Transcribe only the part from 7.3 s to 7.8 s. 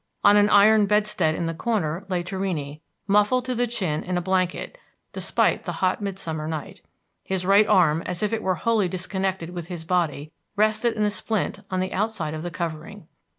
right